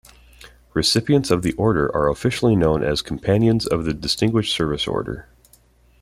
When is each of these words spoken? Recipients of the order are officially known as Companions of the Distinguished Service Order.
Recipients 0.73 1.29
of 1.29 1.43
the 1.43 1.53
order 1.57 1.85
are 1.95 2.09
officially 2.09 2.55
known 2.55 2.83
as 2.83 3.03
Companions 3.03 3.67
of 3.67 3.85
the 3.85 3.93
Distinguished 3.93 4.51
Service 4.51 4.87
Order. 4.87 5.29